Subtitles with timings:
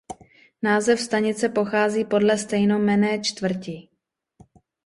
[0.61, 3.89] Název stanice pochází podle stejnojmenné čtvrti.